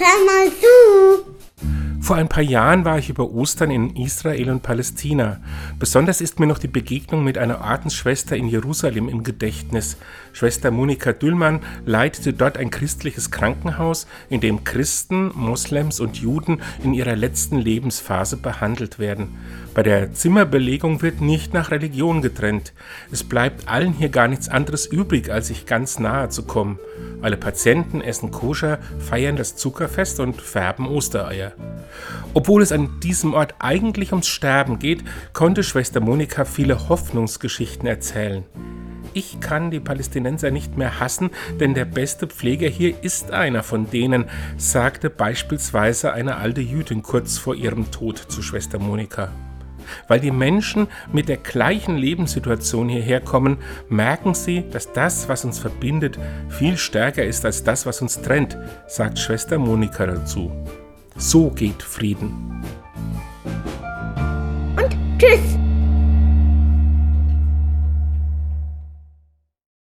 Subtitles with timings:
[0.00, 1.30] Hör mal zu.
[2.00, 5.42] Vor ein paar Jahren war ich über Ostern in Israel und Palästina.
[5.78, 9.98] Besonders ist mir noch die Begegnung mit einer Ordensschwester in Jerusalem im Gedächtnis.
[10.32, 16.94] Schwester Monika Düllmann leitete dort ein christliches Krankenhaus, in dem Christen, Moslems und Juden in
[16.94, 19.36] ihrer letzten Lebensphase behandelt werden.
[19.74, 22.72] Bei der Zimmerbelegung wird nicht nach Religion getrennt.
[23.12, 26.78] Es bleibt allen hier gar nichts anderes übrig, als sich ganz nahe zu kommen.
[27.22, 31.52] Alle Patienten essen koscher, feiern das Zuckerfest und färben Ostereier.
[32.34, 38.44] Obwohl es an diesem Ort eigentlich ums Sterben geht, konnte Schwester Monika viele Hoffnungsgeschichten erzählen.
[39.12, 43.90] Ich kann die Palästinenser nicht mehr hassen, denn der beste Pfleger hier ist einer von
[43.90, 49.32] denen, sagte beispielsweise eine alte Jüdin kurz vor ihrem Tod zu Schwester Monika.
[50.08, 53.58] Weil die Menschen mit der gleichen Lebenssituation hierher kommen,
[53.88, 56.18] merken sie, dass das, was uns verbindet,
[56.48, 60.50] viel stärker ist als das, was uns trennt, sagt Schwester Monika dazu.
[61.16, 62.64] So geht Frieden.
[64.76, 65.59] Und tschüss.